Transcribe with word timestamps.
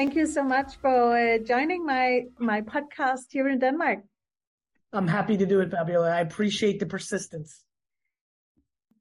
Thank 0.00 0.16
you 0.16 0.24
so 0.24 0.42
much 0.42 0.76
for 0.80 1.14
uh, 1.14 1.36
joining 1.44 1.84
my 1.84 2.22
my 2.38 2.62
podcast 2.62 3.26
here 3.28 3.48
in 3.50 3.58
Denmark. 3.58 3.98
I'm 4.94 5.06
happy 5.06 5.36
to 5.36 5.44
do 5.44 5.60
it, 5.60 5.70
Fabiola. 5.70 6.08
I 6.18 6.20
appreciate 6.20 6.80
the 6.80 6.86
persistence. 6.86 7.50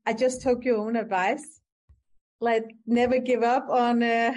I 0.05 0.11
just 0.23 0.41
took 0.41 0.65
your 0.65 0.79
own 0.79 0.97
advice. 0.97 1.61
Like 2.41 2.65
never 2.85 3.17
give 3.19 3.43
up 3.43 3.69
on 3.69 4.03
uh, 4.03 4.33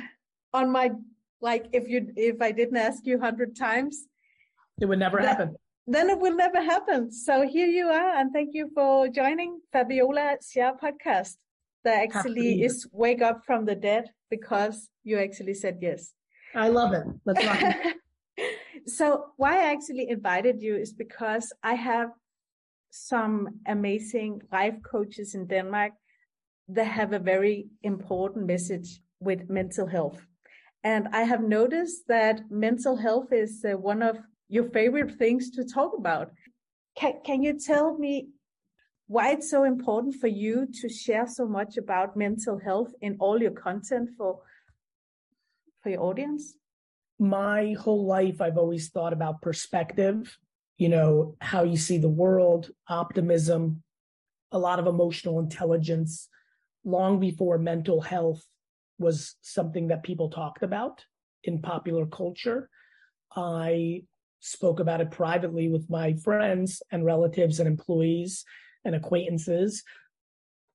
on 0.52 0.70
my 0.70 0.93
like 1.41 1.66
if 1.73 1.88
you 1.88 2.06
if 2.30 2.41
I 2.41 2.52
didn't 2.52 2.80
ask 2.87 3.05
you 3.10 3.19
hundred 3.19 3.56
times, 3.56 4.06
it 4.80 4.87
would 4.87 5.01
never 5.01 5.19
that, 5.19 5.30
happen. 5.30 5.56
Then 5.88 6.10
it 6.10 6.20
will 6.20 6.37
never 6.37 6.62
happen. 6.62 7.10
So 7.10 7.42
here 7.42 7.70
you 7.79 7.87
are, 7.88 8.10
and 8.19 8.33
thank 8.33 8.51
you 8.55 8.70
for 8.73 9.09
joining 9.09 9.60
Fabiola 9.73 10.38
Share 10.48 10.74
podcast. 10.87 11.34
That 11.84 11.98
actually 12.06 12.62
is 12.62 12.87
wake 12.92 13.23
up 13.30 13.45
from 13.45 13.65
the 13.65 13.74
dead 13.74 14.05
because 14.30 14.88
you 15.02 15.19
actually 15.19 15.55
said 15.55 15.79
yes. 15.91 16.12
I 16.55 16.69
love 16.69 16.92
it. 16.92 17.05
Let's 17.24 17.45
rock 17.47 17.59
it. 17.61 17.97
so 18.87 19.33
why 19.37 19.59
I 19.59 19.73
actually 19.73 20.09
invited 20.09 20.62
you 20.62 20.77
is 20.77 20.92
because 20.92 21.52
I 21.62 21.75
have 21.75 22.11
some 22.91 23.48
amazing 23.66 24.42
life 24.52 24.77
coaches 24.83 25.34
in 25.34 25.47
Denmark 25.47 25.92
that 26.69 26.84
have 26.84 27.12
a 27.12 27.19
very 27.19 27.66
important 27.83 28.47
message 28.47 29.01
with 29.20 29.48
mental 29.48 29.87
health. 29.87 30.27
And 30.84 31.09
I 31.12 31.23
have 31.23 31.42
noticed 31.42 32.09
that 32.09 32.51
mental 32.51 32.97
health 32.97 33.33
is 33.33 33.64
uh, 33.64 33.78
one 33.78 34.03
of 34.03 34.19
your 34.48 34.64
favorite 34.70 35.12
things 35.12 35.50
to 35.50 35.64
talk 35.64 35.92
about. 35.97 36.33
Can, 36.97 37.14
can 37.25 37.42
you 37.42 37.59
tell 37.59 37.97
me 37.97 38.28
why 39.06 39.33
it's 39.33 39.50
so 39.50 39.64
important 39.64 40.17
for 40.17 40.27
you 40.27 40.67
to 40.80 40.89
share 40.89 41.27
so 41.27 41.47
much 41.47 41.77
about 41.77 42.17
mental 42.17 42.58
health 42.58 42.92
in 43.00 43.17
all 43.20 43.41
your 43.41 43.53
content 43.53 44.11
for 44.19 44.41
for 45.83 45.91
your 45.91 46.02
audience? 46.02 46.55
My 47.19 47.75
whole 47.78 48.06
life, 48.06 48.41
I've 48.41 48.58
always 48.58 48.88
thought 48.88 49.12
about 49.12 49.42
perspective, 49.42 50.36
you 50.77 50.89
know, 50.89 51.36
how 51.41 51.62
you 51.62 51.77
see 51.77 51.98
the 51.98 52.08
world, 52.08 52.70
optimism, 52.89 53.83
a 54.50 54.58
lot 54.58 54.78
of 54.78 54.86
emotional 54.86 55.39
intelligence, 55.39 56.28
long 56.84 57.20
before 57.20 57.58
mental 57.58 58.00
health 58.00 58.44
was 58.98 59.36
something 59.41 59.89
that 59.89 60.02
people 60.02 60.30
talked 60.30 60.62
about 60.62 61.05
in 61.44 61.61
popular 61.61 62.06
culture. 62.06 62.69
I 63.34 64.02
spoke 64.41 64.80
about 64.80 65.00
it 65.00 65.11
privately 65.11 65.69
with 65.69 65.89
my 65.89 66.14
friends 66.14 66.83
and 66.91 67.05
relatives 67.05 67.61
and 67.61 67.69
employees 67.69 68.44
and 68.84 68.94
acquaintances. 68.94 69.84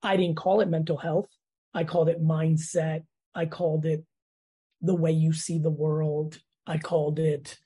I 0.02 0.16
didn't 0.16 0.38
call 0.38 0.61
it 0.61 0.69
mental 0.69 0.97
health. 0.97 1.27
I 1.73 1.83
called 1.83 2.09
it 2.09 2.23
mindset. 2.23 3.03
I 3.36 3.45
called 3.45 3.86
it 3.86 4.05
the 4.81 4.95
way 4.95 5.11
you 5.11 5.33
see 5.33 5.59
the 5.59 5.70
world. 5.70 6.39
I 6.66 6.78
called 6.78 7.20
it 7.20 7.58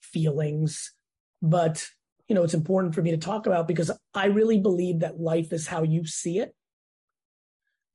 feelings. 0.00 0.92
But, 1.42 1.86
you 2.28 2.34
know, 2.34 2.42
it's 2.42 2.54
important 2.54 2.94
for 2.94 3.02
me 3.02 3.10
to 3.10 3.16
talk 3.16 3.46
about 3.46 3.68
because 3.68 3.90
I 4.14 4.26
really 4.26 4.60
believe 4.60 5.00
that 5.00 5.20
life 5.20 5.52
is 5.52 5.66
how 5.66 5.82
you 5.82 6.06
see 6.06 6.38
it. 6.38 6.54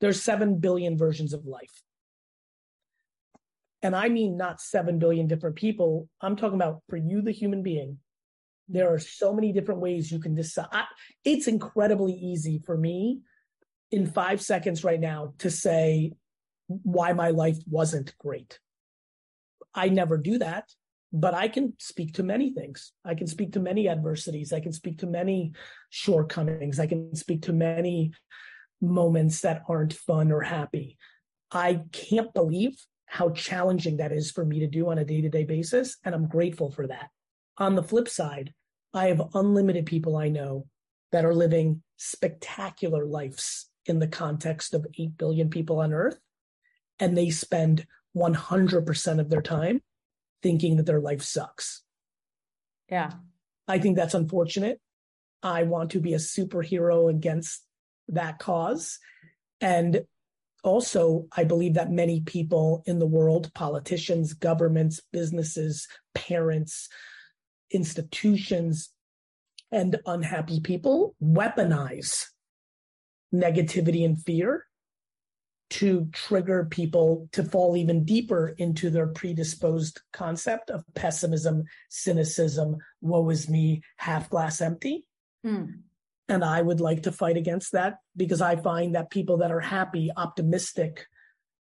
There's 0.01 0.21
7 0.21 0.59
billion 0.59 0.97
versions 0.97 1.33
of 1.33 1.45
life. 1.45 1.81
And 3.81 3.95
I 3.95 4.09
mean 4.09 4.37
not 4.37 4.61
7 4.61 4.99
billion 4.99 5.27
different 5.27 5.55
people. 5.55 6.09
I'm 6.21 6.35
talking 6.35 6.55
about 6.55 6.81
for 6.89 6.97
you, 6.97 7.21
the 7.21 7.31
human 7.31 7.63
being. 7.63 7.97
There 8.67 8.93
are 8.93 8.99
so 8.99 9.33
many 9.33 9.51
different 9.51 9.81
ways 9.81 10.11
you 10.11 10.19
can 10.19 10.35
decide. 10.35 10.67
It's 11.23 11.47
incredibly 11.47 12.13
easy 12.13 12.61
for 12.65 12.77
me 12.77 13.21
in 13.91 14.05
five 14.05 14.41
seconds 14.41 14.83
right 14.83 14.99
now 14.99 15.33
to 15.39 15.49
say 15.49 16.13
why 16.69 17.13
my 17.13 17.29
life 17.29 17.57
wasn't 17.67 18.15
great. 18.17 18.59
I 19.73 19.89
never 19.89 20.17
do 20.17 20.37
that, 20.37 20.69
but 21.11 21.33
I 21.33 21.47
can 21.47 21.73
speak 21.79 22.13
to 22.15 22.23
many 22.23 22.53
things. 22.53 22.93
I 23.03 23.15
can 23.15 23.27
speak 23.27 23.53
to 23.53 23.59
many 23.59 23.89
adversities. 23.89 24.53
I 24.53 24.59
can 24.59 24.71
speak 24.71 24.99
to 24.99 25.07
many 25.07 25.53
shortcomings. 25.89 26.79
I 26.79 26.87
can 26.87 27.15
speak 27.15 27.43
to 27.43 27.53
many 27.53 28.11
moments 28.81 29.41
that 29.41 29.63
aren't 29.67 29.93
fun 29.93 30.31
or 30.31 30.41
happy. 30.41 30.97
I 31.51 31.81
can't 31.91 32.33
believe 32.33 32.77
how 33.07 33.31
challenging 33.31 33.97
that 33.97 34.11
is 34.11 34.29
for 34.31 34.45
me 34.45 34.59
to 34.59 34.67
do 34.67 34.89
on 34.89 34.99
a 34.99 35.05
day 35.05 35.21
to 35.21 35.29
day 35.29 35.43
basis. 35.43 35.97
And 36.05 36.13
I'm 36.13 36.27
grateful 36.27 36.71
for 36.71 36.85
that. 36.87 37.09
On 37.57 37.75
the 37.75 37.83
flip 37.83 38.07
side, 38.07 38.53
I 38.93 39.07
have 39.07 39.33
unlimited 39.33 39.87
people 39.87 40.15
I 40.15 40.29
know 40.29 40.67
that 41.11 41.25
are 41.25 41.33
living 41.33 41.81
spectacular 41.97 43.05
lives 43.05 43.69
in 43.87 43.99
the 43.99 44.07
context 44.07 44.73
of 44.75 44.85
8 44.97 45.17
billion 45.17 45.49
people 45.49 45.79
on 45.79 45.91
earth. 45.91 46.19
And 46.99 47.17
they 47.17 47.29
spend 47.29 47.85
100% 48.15 49.19
of 49.19 49.29
their 49.29 49.41
time 49.41 49.81
thinking 50.41 50.77
that 50.77 50.85
their 50.85 50.99
life 50.99 51.21
sucks. 51.21 51.83
Yeah. 52.89 53.11
I 53.67 53.79
think 53.79 53.95
that's 53.95 54.13
unfortunate. 54.13 54.79
I 55.43 55.63
want 55.63 55.91
to 55.91 55.99
be 55.99 56.13
a 56.13 56.17
superhero 56.17 57.09
against 57.09 57.63
that 58.09 58.39
cause. 58.39 58.99
And 59.61 60.01
also, 60.63 61.27
I 61.35 61.45
believe 61.45 61.75
that 61.75 61.91
many 61.91 62.21
people 62.21 62.83
in 62.85 62.99
the 62.99 63.05
world, 63.05 63.53
politicians, 63.53 64.33
governments, 64.33 65.01
businesses, 65.13 65.87
parents, 66.13 66.89
institutions, 67.71 68.89
and 69.71 69.99
unhappy 70.05 70.59
people 70.59 71.15
weaponize 71.23 72.25
negativity 73.33 74.03
and 74.03 74.21
fear 74.21 74.65
to 75.69 76.09
trigger 76.11 76.67
people 76.69 77.29
to 77.31 77.43
fall 77.43 77.77
even 77.77 78.03
deeper 78.03 78.55
into 78.57 78.89
their 78.89 79.07
predisposed 79.07 80.01
concept 80.11 80.69
of 80.69 80.83
pessimism, 80.95 81.63
cynicism, 81.89 82.77
woe 83.01 83.29
is 83.29 83.49
me, 83.49 83.81
half 83.97 84.29
glass 84.29 84.61
empty. 84.61 85.05
Mm. 85.45 85.81
And 86.27 86.43
I 86.43 86.61
would 86.61 86.81
like 86.81 87.03
to 87.03 87.11
fight 87.11 87.37
against 87.37 87.71
that 87.73 87.99
because 88.15 88.41
I 88.41 88.55
find 88.55 88.95
that 88.95 89.09
people 89.09 89.37
that 89.37 89.51
are 89.51 89.59
happy, 89.59 90.11
optimistic, 90.15 91.05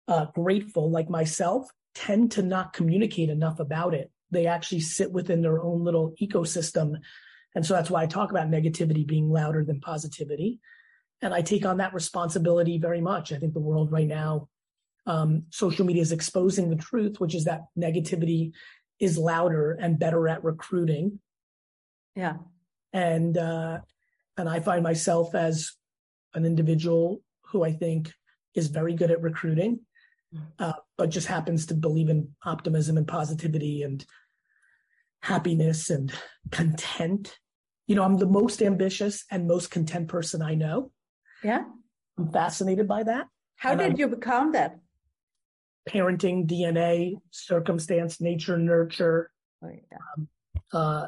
uh, 0.09 0.27
grateful, 0.35 0.91
like 0.91 1.09
myself, 1.09 1.69
tend 1.95 2.33
to 2.33 2.43
not 2.43 2.73
communicate 2.73 3.31
enough 3.31 3.61
about 3.61 3.95
it. 3.95 4.11
They 4.31 4.47
actually 4.47 4.81
sit 4.81 5.13
within 5.13 5.43
their 5.43 5.63
own 5.63 5.85
little 5.85 6.15
ecosystem. 6.21 6.97
And 7.55 7.65
so 7.65 7.75
that's 7.75 7.91
why 7.91 8.03
I 8.03 8.07
talk 8.07 8.31
about 8.31 8.51
negativity 8.51 9.07
being 9.07 9.31
louder 9.31 9.65
than 9.65 9.81
positivity. 9.81 10.61
And 11.23 11.33
I 11.33 11.41
take 11.41 11.65
on 11.65 11.79
that 11.79 11.95
responsibility 11.95 12.79
very 12.79 13.01
much. 13.01 13.33
I 13.33 13.39
think 13.39 13.55
the 13.55 13.61
world 13.61 13.93
right 13.93 14.07
now, 14.09 14.49
um, 15.07 15.45
social 15.51 15.87
media 15.87 16.03
is 16.03 16.13
exposing 16.13 16.69
the 16.69 16.77
truth, 16.77 17.21
which 17.21 17.35
is 17.35 17.45
that 17.45 17.63
negativity 17.79 18.53
is 18.99 19.17
louder 19.17 19.73
and 19.81 19.99
better 19.99 20.29
at 20.29 20.45
recruiting. 20.45 21.21
Yeah. 22.15 22.35
And, 22.93 23.39
uh, 23.39 23.79
and 24.37 24.49
I 24.49 24.61
find 24.61 24.83
myself 24.83 25.35
as 25.35 25.73
an 26.35 26.45
individual 26.45 27.23
who 27.47 27.65
I 27.65 27.73
think 27.73 28.13
is 28.55 28.69
very 28.69 28.95
good 28.95 29.11
at 29.11 29.23
recruiting, 29.23 29.81
uh, 30.59 30.73
but 30.99 31.11
just 31.11 31.27
happens 31.27 31.67
to 31.67 31.75
believe 31.75 32.09
in 32.09 32.35
optimism 32.45 32.97
and 32.97 33.07
positivity 33.07 33.83
and 33.83 34.05
happiness 35.21 35.91
and 35.91 36.13
content. 36.51 37.39
You 37.87 37.97
know, 37.97 38.03
I'm 38.03 38.19
the 38.19 38.27
most 38.27 38.63
ambitious 38.63 39.25
and 39.31 39.47
most 39.47 39.71
content 39.71 40.09
person 40.09 40.43
I 40.43 40.55
know. 40.55 40.91
Yeah. 41.43 41.65
I'm 42.19 42.31
fascinated 42.31 42.87
by 42.89 43.05
that. 43.05 43.27
How 43.57 43.75
did 43.75 43.93
I'm, 43.93 43.97
you 43.97 44.09
become 44.09 44.53
that? 44.53 44.79
Parenting, 45.89 46.47
DNA, 46.47 47.15
circumstance, 47.31 48.21
nature, 48.21 48.59
nurture. 48.59 49.31
Oh, 49.65 49.69
yeah. 49.69 49.99
um, 50.17 50.29
uh, 50.73 51.07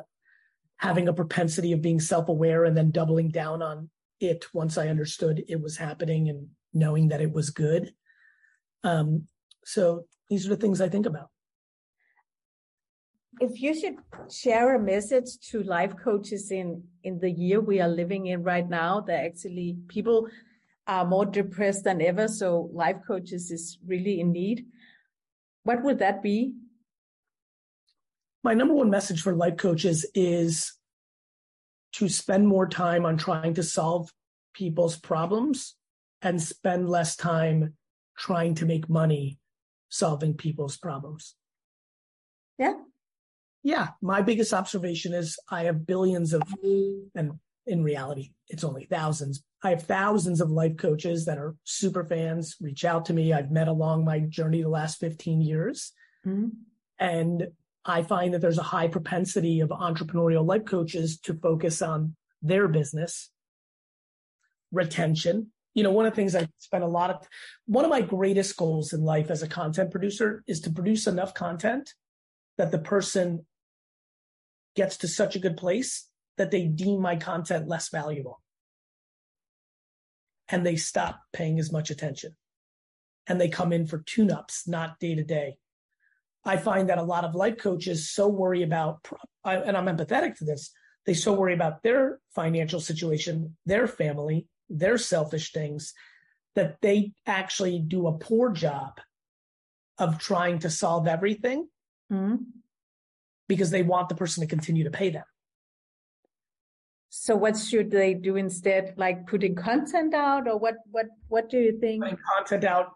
having 0.77 1.09
a 1.09 1.13
propensity 1.13 1.73
of 1.73 1.83
being 1.83 2.01
self-aware 2.01 2.65
and 2.65 2.77
then 2.77 2.91
doubling 2.91 3.31
down 3.31 3.63
on 3.63 3.91
it 4.21 4.47
once 4.53 4.79
I 4.79 4.89
understood 4.89 5.45
it 5.49 5.61
was 5.61 5.77
happening 5.77 6.29
and 6.29 6.49
knowing 6.73 7.09
that 7.09 7.21
it 7.21 7.33
was 7.33 7.51
good. 7.51 7.93
Um, 8.83 9.27
so 9.65 10.05
these 10.29 10.47
are 10.47 10.51
the 10.51 10.57
things 10.57 10.81
I 10.81 10.89
think 10.89 11.07
about. 11.07 11.31
If 13.41 13.61
you 13.61 13.79
should 13.79 13.97
share 14.31 14.75
a 14.75 14.79
message 14.79 15.39
to 15.51 15.63
life 15.63 15.95
coaches 15.97 16.51
in 16.51 16.85
in 17.03 17.19
the 17.19 17.31
year 17.31 17.61
we 17.61 17.81
are 17.81 17.89
living 17.89 18.27
in 18.27 18.43
right 18.43 18.69
now, 18.69 19.01
that 19.03 19.25
actually 19.25 19.77
people 19.89 20.29
are 20.87 21.05
more 21.05 21.27
depressed 21.27 21.85
than 21.85 22.01
ever, 22.03 22.29
so 22.29 22.71
life 22.73 22.99
coaches 23.07 23.51
is 23.51 23.79
really 23.87 24.21
in 24.21 24.33
need. 24.33 24.67
What 25.65 25.83
would 25.83 25.99
that 25.99 26.23
be? 26.23 26.55
my 28.45 28.53
number 28.53 28.75
one 28.75 28.91
message 28.91 29.23
for 29.23 29.35
life 29.35 29.57
coaches 29.57 30.07
is 30.15 30.75
to 31.95 32.09
spend 32.09 32.47
more 32.47 32.69
time 32.69 33.07
on 33.07 33.17
trying 33.17 33.55
to 33.55 33.63
solve 33.63 34.13
people's 34.53 34.97
problems 34.97 35.77
and 36.21 36.41
spend 36.41 36.89
less 36.89 37.17
time 37.17 37.75
trying 38.19 38.55
to 38.55 38.67
make 38.67 38.89
money 38.89 39.39
solving 39.89 40.35
people's 40.35 40.77
problems. 40.77 41.35
Yeah. 42.59 42.75
Yeah. 43.65 43.89
My 44.03 44.21
biggest 44.21 44.53
observation 44.53 45.15
is 45.15 45.39
I 45.51 45.65
have 45.65 45.87
billions 45.87 46.35
of, 46.35 46.43
and 47.15 47.33
in 47.67 47.83
reality, 47.83 48.33
it's 48.49 48.63
only 48.63 48.85
thousands. 48.85 49.43
I 49.63 49.71
have 49.71 49.83
thousands 49.83 50.43
of 50.43 50.51
life 50.51 50.77
coaches 50.77 51.25
that 51.25 51.39
are 51.39 51.57
super 51.65 52.05
fans, 52.05 52.57
reach 52.61 52.85
out 52.85 53.07
to 53.07 53.15
me. 53.15 53.33
I've 53.33 53.51
met 53.51 53.69
along 53.69 54.05
my 54.05 54.21
journey 54.21 54.63
the 54.63 54.69
last 54.69 55.01
15 55.01 55.41
years. 55.41 55.93
Mm-hmm. 56.27 56.49
And 56.99 57.49
I 57.87 58.03
find 58.03 58.35
that 58.35 58.43
there's 58.43 58.59
a 58.59 58.63
high 58.63 58.89
propensity 58.89 59.61
of 59.61 59.71
entrepreneurial 59.71 60.47
life 60.47 60.67
coaches 60.67 61.19
to 61.21 61.33
focus 61.33 61.81
on 61.81 62.17
their 62.43 62.69
business, 62.69 63.31
retention. 64.73 65.53
You 65.73 65.85
know, 65.85 65.91
one 65.91 66.05
of 66.05 66.13
the 66.13 66.17
things 66.17 66.37
I 66.37 66.49
spend 66.59 66.85
a 66.85 66.89
lot 66.89 67.11
of, 67.11 67.27
one 67.65 67.85
of 67.85 67.91
my 67.91 68.03
greatest 68.03 68.57
goals 68.59 68.93
in 68.93 69.03
life 69.03 69.31
as 69.31 69.43
a 69.43 69.49
content 69.49 69.91
producer 69.91 70.45
is 70.47 70.61
to 70.61 70.71
produce 70.71 71.07
enough 71.07 71.33
content 71.33 71.95
that 72.59 72.71
the 72.71 72.79
person 72.79 73.47
gets 74.75 74.99
to 74.99 75.09
such 75.09 75.37
a 75.37 75.41
good 75.41 75.57
place 75.57 76.09
that 76.37 76.51
they 76.51 76.67
deem 76.67 77.01
my 77.01 77.17
content 77.17 77.69
less 77.69 77.89
valuable. 77.89 78.43
And 80.49 80.67
they 80.67 80.77
stop 80.77 81.21
paying 81.33 81.59
as 81.59 81.73
much 81.73 81.91
attention. 81.91 82.37
And 83.27 83.41
they 83.41 83.49
come 83.49 83.73
in 83.73 83.87
for 83.87 83.99
tune 83.99 84.31
ups, 84.31 84.69
not 84.69 84.99
day 84.99 85.15
to 85.15 85.25
day. 85.25 85.57
I 86.45 86.59
find 86.59 86.91
that 86.91 86.99
a 86.99 87.03
lot 87.03 87.25
of 87.25 87.35
life 87.35 87.57
coaches 87.57 88.11
so 88.11 88.29
worry 88.29 88.63
about, 88.63 89.07
and 89.45 89.77
I'm 89.77 89.87
empathetic 89.87 90.37
to 90.39 90.45
this, 90.45 90.71
they 91.07 91.15
so 91.15 91.33
worry 91.33 91.55
about 91.55 91.83
their 91.83 92.19
financial 92.35 92.81
situation, 92.81 93.57
their 93.65 93.87
family, 93.87 94.47
their 94.69 94.99
selfish 94.99 95.53
things, 95.53 95.95
that 96.55 96.77
they 96.83 97.13
actually 97.27 97.79
do 97.79 98.07
a 98.07 98.19
poor 98.19 98.51
job 98.51 99.01
of 99.99 100.19
trying 100.19 100.59
to 100.61 100.71
solve 100.71 101.07
everything 101.07 101.69
mm-hmm. 102.13 102.37
Because 103.49 103.71
they 103.71 103.83
want 103.83 104.09
the 104.09 104.15
person 104.15 104.43
to 104.43 104.49
continue 104.49 104.85
to 104.85 104.91
pay 104.91 105.11
them. 105.11 105.25
So 107.11 107.37
what 107.37 107.57
should 107.57 107.91
they 107.91 108.15
do 108.15 108.37
instead? 108.37 108.95
Like 108.97 109.27
putting 109.27 109.55
content 109.55 110.15
out 110.15 110.49
or 110.49 110.59
what, 110.59 110.77
what, 110.91 111.07
what 111.29 111.49
do 111.49 111.59
you 111.59 111.79
think? 111.79 112.03
Putting 112.03 112.19
content 112.37 112.65
out, 112.65 112.89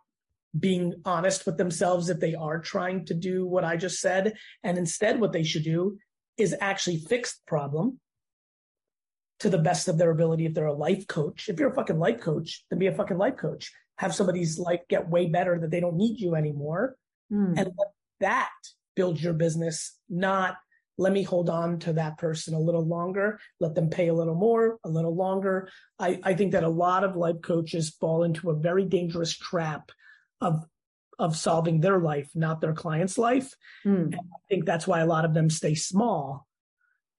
being 0.59 0.95
honest 1.05 1.47
with 1.47 1.57
themselves 1.57 2.09
if 2.09 2.19
they 2.19 2.35
are 2.35 2.59
trying 2.59 3.05
to 3.07 3.15
do 3.15 3.47
what 3.47 3.65
I 3.65 3.77
just 3.77 4.01
said. 4.01 4.35
And 4.65 4.77
instead 4.77 5.21
what 5.21 5.33
they 5.33 5.45
should 5.45 5.63
do 5.63 5.99
is 6.37 6.55
actually 6.61 6.99
fix 6.99 7.37
the 7.37 7.43
problem 7.47 8.01
to 9.41 9.49
the 9.49 9.59
best 9.59 9.87
of 9.87 9.99
their 9.99 10.11
ability. 10.11 10.47
If 10.47 10.55
they're 10.55 10.67
a 10.67 10.73
life 10.73 11.07
coach, 11.07 11.49
if 11.49 11.61
you're 11.61 11.71
a 11.71 11.75
fucking 11.75 11.99
life 11.99 12.21
coach, 12.21 12.65
then 12.71 12.81
be 12.81 12.89
a 12.89 12.95
fucking 12.95 13.19
life 13.19 13.37
coach. 13.37 13.71
Have 13.99 14.15
somebody's 14.15 14.59
life 14.59 14.81
get 14.89 15.09
way 15.09 15.27
better 15.27 15.59
that 15.61 15.71
they 15.71 15.81
don't 15.81 15.97
need 15.97 16.19
you 16.19 16.35
anymore. 16.35 16.97
Mm. 17.33 17.57
And 17.57 17.71
let 17.79 17.89
that 18.21 18.51
build 18.99 19.21
your 19.21 19.33
business, 19.33 19.97
not 20.09 20.57
let 20.99 21.13
me 21.13 21.23
hold 21.23 21.49
on 21.49 21.79
to 21.79 21.93
that 21.93 22.19
person 22.19 22.53
a 22.53 22.59
little 22.59 22.85
longer, 22.85 23.39
let 23.61 23.77
them 23.77 23.89
pay 23.89 24.09
a 24.09 24.15
little 24.15 24.35
more, 24.35 24.81
a 24.83 24.89
little 24.89 25.15
longer. 25.15 25.69
I, 26.01 26.19
I 26.25 26.35
think 26.35 26.51
that 26.51 26.65
a 26.65 26.69
lot 26.69 27.05
of 27.05 27.15
life 27.15 27.41
coaches 27.41 27.95
fall 28.01 28.25
into 28.25 28.51
a 28.51 28.59
very 28.59 28.85
dangerous 28.85 29.33
trap 29.37 29.93
of 30.41 30.67
of 31.21 31.37
solving 31.37 31.81
their 31.81 31.99
life, 31.99 32.31
not 32.35 32.61
their 32.61 32.73
client's 32.73 33.19
life. 33.19 33.53
Mm. 33.85 34.15
I 34.15 34.19
think 34.49 34.65
that's 34.65 34.87
why 34.87 35.01
a 35.01 35.07
lot 35.07 35.25
of 35.25 35.35
them 35.35 35.51
stay 35.51 35.75
small. 35.75 36.47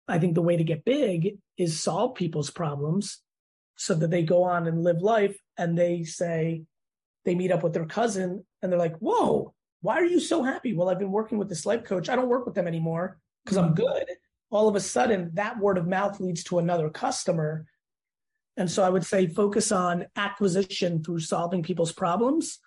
I 0.08 0.20
think 0.20 0.36
the 0.36 0.42
way 0.42 0.56
to 0.58 0.64
get 0.64 0.86
big 0.86 1.38
is 1.58 1.82
solve 1.82 2.16
people's 2.16 2.50
problems 2.50 3.20
so 3.76 3.94
that 3.96 4.10
they 4.10 4.24
go 4.24 4.44
on 4.44 4.68
and 4.68 4.84
live 4.84 5.02
life 5.02 5.38
and 5.58 5.78
they 5.78 6.04
say 6.04 6.64
they 7.26 7.36
meet 7.36 7.52
up 7.52 7.64
with 7.64 7.74
their 7.74 7.86
cousin 7.86 8.46
and 8.62 8.72
they're 8.72 8.86
like, 8.88 8.98
"Whoa, 8.98 9.54
why 9.82 9.96
are 9.96 10.06
you 10.06 10.20
so 10.20 10.44
happy?" 10.44 10.74
Well, 10.74 10.90
I've 10.90 11.00
been 11.00 11.12
working 11.12 11.38
with 11.38 11.50
this 11.50 11.66
life 11.66 11.84
coach. 11.84 12.10
I 12.10 12.16
don't 12.16 12.30
work 12.30 12.46
with 12.46 12.56
them 12.56 12.68
anymore 12.68 13.20
because 13.44 13.58
I'm 13.58 13.74
good, 13.74 14.06
all 14.52 14.68
of 14.68 14.76
a 14.76 14.80
sudden 14.80 15.32
that 15.34 15.60
word 15.60 15.78
of 15.78 15.88
mouth 15.88 16.20
leads 16.20 16.44
to 16.46 16.60
another 16.60 16.90
customer. 16.90 17.66
And 18.58 18.70
so 18.70 18.84
I 18.84 18.90
would 18.90 19.06
say 19.06 19.28
focus 19.28 19.72
on 19.72 20.08
acquisition 20.16 21.04
through 21.04 21.20
solving 21.20 21.64
people's 21.64 21.92
problems, 21.92 22.60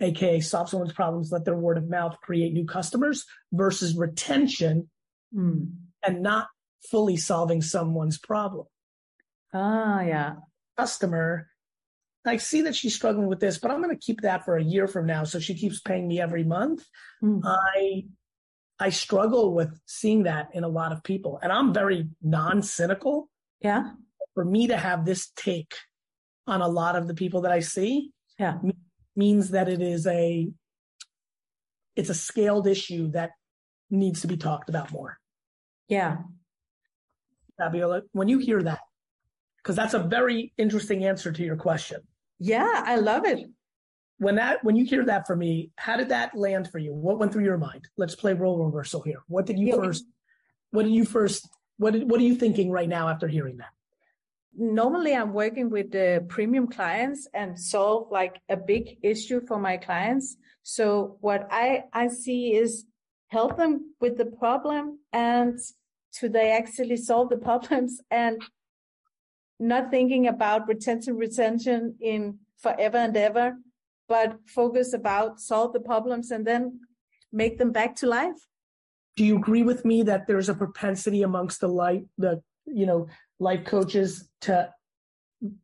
aka 0.00 0.40
solve 0.40 0.68
someone's 0.68 0.92
problems, 0.92 1.30
let 1.32 1.44
their 1.44 1.56
word 1.56 1.76
of 1.76 1.88
mouth 1.88 2.16
create 2.22 2.52
new 2.52 2.64
customers 2.64 3.26
versus 3.52 3.96
retention 3.96 4.88
mm. 5.34 5.70
and 6.06 6.22
not 6.22 6.48
fully 6.90 7.16
solving 7.16 7.60
someone's 7.60 8.18
problem. 8.18 8.66
Ah, 9.52 10.00
yeah. 10.02 10.34
Customer, 10.78 11.48
I 12.26 12.36
see 12.36 12.62
that 12.62 12.74
she's 12.74 12.94
struggling 12.94 13.26
with 13.26 13.40
this, 13.40 13.58
but 13.58 13.70
I'm 13.70 13.82
going 13.82 13.94
to 13.94 14.06
keep 14.06 14.20
that 14.22 14.44
for 14.44 14.56
a 14.56 14.62
year 14.62 14.86
from 14.86 15.06
now. 15.06 15.24
So 15.24 15.38
she 15.38 15.54
keeps 15.54 15.80
paying 15.80 16.06
me 16.06 16.20
every 16.20 16.44
month. 16.44 16.84
Mm. 17.22 17.40
I 17.44 18.04
I 18.80 18.90
struggle 18.90 19.54
with 19.54 19.78
seeing 19.86 20.24
that 20.24 20.50
in 20.52 20.62
a 20.64 20.68
lot 20.68 20.92
of 20.92 21.02
people. 21.02 21.38
And 21.42 21.50
I'm 21.50 21.74
very 21.74 22.08
non 22.22 22.62
cynical. 22.62 23.28
Yeah. 23.60 23.92
For 24.34 24.44
me 24.44 24.68
to 24.68 24.76
have 24.76 25.04
this 25.04 25.32
take 25.34 25.74
on 26.46 26.60
a 26.60 26.68
lot 26.68 26.94
of 26.94 27.08
the 27.08 27.14
people 27.14 27.40
that 27.42 27.52
I 27.52 27.60
see 27.60 28.12
yeah. 28.38 28.58
means 29.16 29.50
that 29.50 29.68
it 29.68 29.82
is 29.82 30.06
a, 30.06 30.48
it's 31.96 32.08
a 32.08 32.14
scaled 32.14 32.68
issue 32.68 33.10
that 33.12 33.30
needs 33.90 34.20
to 34.20 34.28
be 34.28 34.36
talked 34.36 34.68
about 34.68 34.92
more. 34.92 35.18
Yeah. 35.88 36.18
Fabiola, 37.58 38.02
when 38.12 38.28
you 38.28 38.38
hear 38.38 38.62
that, 38.62 38.80
because 39.62 39.76
that's 39.76 39.94
a 39.94 39.98
very 39.98 40.52
interesting 40.58 41.04
answer 41.04 41.32
to 41.32 41.42
your 41.42 41.56
question. 41.56 42.00
Yeah, 42.38 42.82
I 42.84 42.96
love 42.96 43.24
it 43.24 43.48
when 44.18 44.34
that 44.34 44.62
when 44.64 44.76
you 44.76 44.84
hear 44.84 45.04
that 45.04 45.26
from 45.26 45.38
me, 45.38 45.70
how 45.76 45.96
did 45.96 46.08
that 46.10 46.36
land 46.36 46.70
for 46.70 46.78
you? 46.78 46.92
What 46.92 47.18
went 47.18 47.32
through 47.32 47.44
your 47.44 47.58
mind? 47.58 47.88
Let's 47.96 48.14
play 48.14 48.34
role 48.34 48.58
reversal 48.58 49.00
here. 49.00 49.22
What 49.28 49.46
did 49.46 49.58
you 49.58 49.68
yeah. 49.68 49.76
first? 49.76 50.04
What 50.70 50.82
did 50.84 50.92
you 50.92 51.04
first? 51.04 51.48
What 51.78 51.92
did, 51.92 52.10
what 52.10 52.20
are 52.20 52.24
you 52.24 52.34
thinking 52.34 52.70
right 52.70 52.88
now 52.88 53.08
after 53.08 53.28
hearing 53.28 53.58
that? 53.58 53.70
Normally, 54.56 55.14
I'm 55.14 55.32
working 55.32 55.70
with 55.70 55.92
the 55.92 56.24
premium 56.28 56.66
clients 56.66 57.28
and 57.32 57.58
solve 57.58 58.10
like 58.10 58.40
a 58.48 58.56
big 58.56 58.98
issue 59.02 59.40
for 59.46 59.58
my 59.58 59.76
clients. 59.76 60.36
So 60.64 61.16
what 61.20 61.46
I 61.50 61.84
I 61.92 62.08
see 62.08 62.54
is 62.54 62.86
help 63.28 63.56
them 63.56 63.94
with 64.00 64.18
the 64.18 64.26
problem 64.26 64.98
and 65.12 65.58
to 66.14 66.28
they 66.28 66.50
actually 66.50 66.96
solve 66.96 67.28
the 67.28 67.36
problems 67.48 68.00
and 68.10 68.42
not 69.58 69.90
thinking 69.90 70.28
about 70.28 70.68
retention 70.68 71.16
retention 71.16 71.96
in 72.00 72.38
forever 72.58 72.98
and 72.98 73.16
ever 73.16 73.56
but 74.08 74.38
focus 74.46 74.94
about 74.94 75.40
solve 75.40 75.72
the 75.72 75.80
problems 75.80 76.30
and 76.30 76.46
then 76.46 76.80
make 77.32 77.58
them 77.58 77.70
back 77.70 77.94
to 77.96 78.06
life. 78.06 78.36
Do 79.16 79.24
you 79.24 79.36
agree 79.36 79.62
with 79.62 79.84
me 79.84 80.02
that 80.04 80.26
there's 80.26 80.48
a 80.48 80.54
propensity 80.54 81.22
amongst 81.22 81.60
the 81.60 81.68
life, 81.68 82.02
the 82.16 82.42
you 82.66 82.86
know, 82.86 83.08
life 83.38 83.64
coaches 83.64 84.28
to 84.42 84.70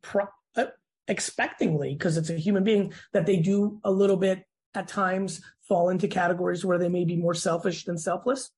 pro, 0.03 0.27
uh, 0.57 0.67
expectingly, 1.09 1.97
because 1.97 2.17
it's 2.17 2.31
a 2.31 2.39
human 2.39 2.65
being, 2.65 2.93
that 3.13 3.27
they 3.27 3.37
do 3.37 3.81
a 3.85 3.91
little 3.91 4.17
bit 4.17 4.45
at 4.75 4.89
times 4.89 5.41
fall 5.69 5.89
into 5.89 6.09
categories 6.09 6.65
where 6.65 6.79
they 6.79 6.89
may 6.89 7.05
be 7.05 7.17
more 7.17 7.35
selfish 7.35 7.85
than 7.85 7.97
selfless? 7.97 8.51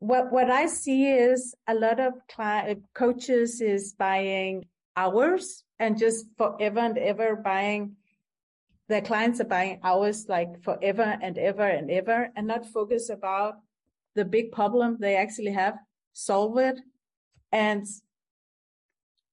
What 0.00 0.32
what 0.32 0.50
I 0.50 0.66
see 0.66 1.08
is 1.08 1.54
a 1.66 1.74
lot 1.74 1.98
of 1.98 2.14
cli- 2.28 2.76
coaches 2.94 3.60
is 3.60 3.94
buying 3.94 4.66
hours 4.96 5.64
and 5.78 5.98
just 5.98 6.26
forever 6.36 6.80
and 6.80 6.98
ever 6.98 7.36
buying 7.36 7.96
their 8.88 9.02
clients 9.02 9.40
are 9.40 9.44
buying 9.44 9.80
hours 9.84 10.26
like 10.28 10.62
forever 10.62 11.18
and 11.20 11.36
ever 11.36 11.66
and 11.66 11.90
ever 11.90 12.30
and 12.34 12.46
not 12.46 12.66
focus 12.66 13.10
about 13.10 13.56
the 14.14 14.24
big 14.24 14.50
problem 14.50 14.96
they 14.98 15.16
actually 15.16 15.52
have, 15.52 15.76
solve 16.12 16.58
it 16.58 16.80
and 17.52 17.86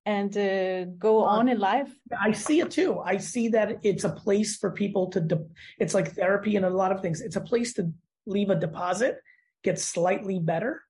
and 0.06 0.38
uh, 0.38 0.86
go 1.00 1.24
on 1.24 1.48
in 1.50 1.58
life. 1.58 1.90
I 2.22 2.32
see 2.32 2.60
it 2.60 2.70
too. 2.70 3.00
I 3.00 3.18
see 3.18 3.48
that 3.50 3.80
it's 3.82 4.04
a 4.04 4.10
place 4.10 4.56
for 4.56 4.70
people 4.70 5.10
to. 5.12 5.20
De- 5.20 5.48
it's 5.80 5.96
like 5.96 6.14
therapy 6.14 6.56
and 6.58 6.66
a 6.66 6.70
lot 6.70 6.92
of 6.92 7.02
things. 7.02 7.22
It's 7.22 7.38
a 7.38 7.42
place 7.42 7.74
to 7.74 7.92
leave 8.28 8.52
a 8.52 8.60
deposit, 8.60 9.18
get 9.66 9.80
slightly 9.80 10.40
better, 10.40 10.84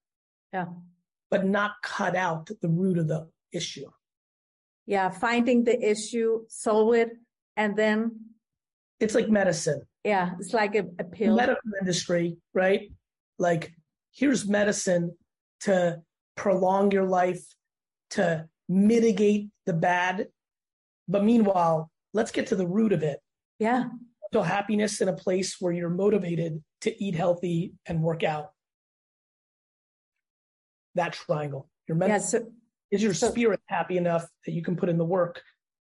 yeah, 0.53 0.65
but 1.31 1.45
not 1.45 1.71
cut 1.81 2.15
out 2.15 2.49
the 2.61 2.69
root 2.69 2.97
of 2.99 3.07
the 3.07 3.27
issue. 3.51 3.89
Yeah, 4.85 5.09
finding 5.09 5.63
the 5.63 5.81
issue, 5.81 6.41
solve 6.47 6.93
it, 6.93 7.09
and 7.57 7.75
then 7.75 8.11
it's 8.99 9.15
like 9.15 9.29
medicine. 9.29 9.81
Yeah, 10.03 10.31
it's 10.39 10.53
like 10.53 10.75
a, 10.75 10.85
a 10.99 11.03
pill. 11.03 11.35
medical 11.35 11.71
industry, 11.81 12.37
right? 12.53 12.91
Like 13.39 13.73
here's 14.13 14.47
medicine 14.47 15.17
to 15.61 16.01
prolong 16.35 16.91
your 16.91 17.05
life, 17.05 17.43
to 18.11 18.47
mitigate 18.69 19.49
the 19.65 19.73
bad. 19.73 20.27
But 21.07 21.23
meanwhile, 21.23 21.89
let's 22.13 22.31
get 22.31 22.47
to 22.47 22.55
the 22.55 22.67
root 22.67 22.93
of 22.93 23.03
it. 23.03 23.19
Yeah. 23.59 23.85
So 24.33 24.41
happiness 24.41 25.01
in 25.01 25.07
a 25.07 25.13
place 25.13 25.57
where 25.59 25.71
you're 25.71 25.89
motivated 25.89 26.61
to 26.81 27.03
eat 27.03 27.15
healthy 27.15 27.73
and 27.85 28.01
work 28.01 28.23
out. 28.23 28.51
That 30.95 31.13
triangle. 31.13 31.69
Your 31.87 31.97
mental, 31.97 32.17
yeah, 32.17 32.23
so, 32.23 32.51
is 32.91 33.03
your 33.03 33.13
so, 33.13 33.29
spirit 33.29 33.59
happy 33.67 33.97
enough 33.97 34.25
that 34.45 34.53
you 34.53 34.61
can 34.61 34.75
put 34.75 34.89
in 34.89 34.97
the 34.97 35.05
work, 35.05 35.41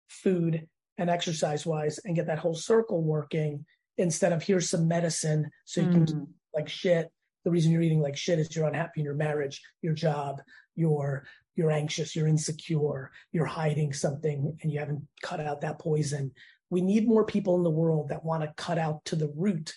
food, 0.09 0.67
and 0.99 1.11
exercise 1.11 1.65
wise 1.67 1.99
and 2.05 2.17
get 2.17 2.27
that 2.27 2.39
whole 2.39 2.55
circle 2.55 3.03
working 3.03 3.65
instead 3.99 4.33
of 4.33 4.43
here's 4.43 4.69
some 4.69 4.89
medicine 4.89 5.51
so 5.65 5.81
you 5.81 5.89
mm. 5.89 6.07
can 6.07 6.29
like 6.55 6.69
shit. 6.69 7.11
The 7.45 7.51
reason 7.51 7.71
you're 7.71 7.83
eating 7.83 8.01
like 8.01 8.17
shit 8.17 8.39
is 8.39 8.55
you're 8.55 8.67
unhappy 8.67 9.01
in 9.01 9.05
your 9.05 9.15
marriage, 9.15 9.63
your 9.83 9.95
job, 9.95 10.41
you're 10.75 11.27
you're 11.55 11.71
anxious, 11.71 12.15
you're 12.15 12.29
insecure, 12.29 13.11
you're 13.33 13.47
hiding 13.47 13.93
something 13.93 14.59
and 14.61 14.71
you 14.71 14.79
haven't 14.79 15.07
cut 15.23 15.41
out 15.41 15.63
that 15.63 15.79
poison. 15.79 16.33
We 16.69 16.83
need 16.83 17.09
more 17.09 17.25
people 17.25 17.57
in 17.57 17.63
the 17.63 17.71
world 17.71 18.09
that 18.09 18.25
want 18.25 18.43
to 18.43 18.53
cut 18.57 18.77
out 18.79 19.05
to 19.07 19.17
the 19.17 19.33
root 19.35 19.75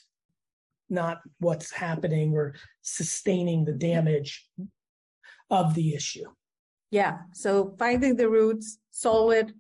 not 0.89 1.21
what's 1.39 1.71
happening 1.71 2.33
or 2.33 2.55
sustaining 2.81 3.63
the 3.63 3.73
damage 3.73 4.47
of 5.49 5.73
the 5.75 5.93
issue. 5.93 6.25
Yeah. 6.91 7.19
So 7.33 7.75
finding 7.77 8.15
the 8.15 8.29
roots, 8.29 8.79
solve 8.91 9.33
it, 9.33 9.51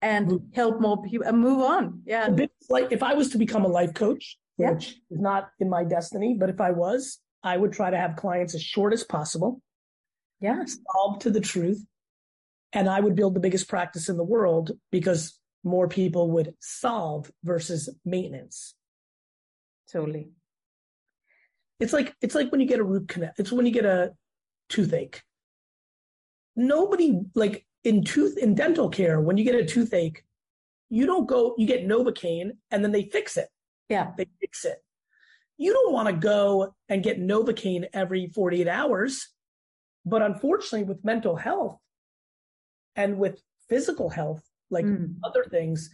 and 0.00 0.28
mm. 0.28 0.54
help 0.54 0.80
more 0.80 1.02
people 1.02 1.26
and 1.26 1.38
move 1.38 1.62
on. 1.62 2.02
Yeah. 2.04 2.28
Like 2.68 2.90
if 2.90 3.02
I 3.02 3.14
was 3.14 3.30
to 3.30 3.38
become 3.38 3.64
a 3.64 3.68
life 3.68 3.94
coach, 3.94 4.36
yeah. 4.58 4.72
which 4.72 4.96
is 5.10 5.20
not 5.20 5.50
in 5.60 5.70
my 5.70 5.84
destiny, 5.84 6.36
but 6.38 6.50
if 6.50 6.60
I 6.60 6.72
was, 6.72 7.18
I 7.44 7.56
would 7.56 7.72
try 7.72 7.90
to 7.90 7.96
have 7.96 8.16
clients 8.16 8.54
as 8.54 8.62
short 8.62 8.92
as 8.92 9.04
possible. 9.04 9.60
Yeah. 10.40 10.64
Solve 10.64 11.20
to 11.20 11.30
the 11.30 11.40
truth. 11.40 11.84
And 12.72 12.88
I 12.88 13.00
would 13.00 13.14
build 13.14 13.34
the 13.34 13.40
biggest 13.40 13.68
practice 13.68 14.08
in 14.08 14.16
the 14.16 14.24
world 14.24 14.72
because 14.90 15.38
more 15.62 15.88
people 15.88 16.30
would 16.32 16.54
solve 16.60 17.30
versus 17.44 17.88
maintenance. 18.04 18.74
Totally. 19.92 20.30
It's 21.78 21.92
like 21.92 22.14
it's 22.22 22.34
like 22.34 22.50
when 22.50 22.60
you 22.60 22.66
get 22.66 22.80
a 22.80 22.84
root 22.84 23.08
canal. 23.08 23.32
It's 23.38 23.52
when 23.52 23.66
you 23.66 23.72
get 23.72 23.84
a 23.84 24.12
toothache. 24.68 25.22
Nobody 26.56 27.20
like 27.34 27.66
in 27.84 28.04
tooth 28.04 28.36
in 28.38 28.54
dental 28.54 28.88
care 28.88 29.20
when 29.20 29.36
you 29.36 29.44
get 29.44 29.54
a 29.54 29.64
toothache, 29.64 30.24
you 30.90 31.06
don't 31.06 31.26
go. 31.26 31.54
You 31.56 31.66
get 31.66 31.86
Novocaine 31.86 32.52
and 32.70 32.84
then 32.84 32.92
they 32.92 33.04
fix 33.04 33.36
it. 33.36 33.48
Yeah, 33.88 34.12
they 34.16 34.26
fix 34.40 34.64
it. 34.64 34.78
You 35.58 35.72
don't 35.72 35.92
want 35.92 36.08
to 36.08 36.14
go 36.14 36.74
and 36.88 37.02
get 37.02 37.20
Novocaine 37.20 37.86
every 37.92 38.26
48 38.26 38.68
hours. 38.68 39.28
But 40.04 40.22
unfortunately, 40.22 40.84
with 40.84 41.04
mental 41.04 41.36
health 41.36 41.78
and 42.96 43.18
with 43.18 43.40
physical 43.68 44.10
health, 44.10 44.42
like 44.70 44.84
mm. 44.84 45.14
other 45.24 45.44
things, 45.44 45.90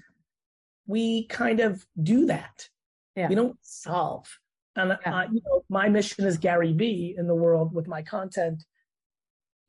we 0.87 1.26
kind 1.26 1.60
of 1.60 1.87
do 2.02 2.26
that. 2.26 2.68
Yeah. 3.14 3.28
We 3.28 3.34
don't 3.34 3.58
solve. 3.62 4.26
And 4.78 4.97
yeah. 5.04 5.26
you 5.32 5.42
know, 5.44 5.64
my 5.68 5.88
mission 5.88 6.25
is 6.25 6.38
Gary 6.38 6.73
Vee 6.73 7.14
in 7.18 7.26
the 7.26 7.35
world 7.35 7.75
with 7.75 7.88
my 7.88 8.00
content. 8.00 8.64